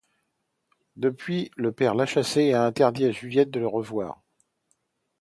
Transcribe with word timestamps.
Depuis, 0.95 1.51
le 1.57 1.71
père 1.71 1.93
l'a 1.93 2.07
chassé 2.07 2.41
et 2.45 2.53
a 2.55 2.63
interdit 2.65 3.05
à 3.05 3.11
Juliette 3.11 3.51
de 3.51 3.59
le 3.59 3.67
revoir. 3.67 4.23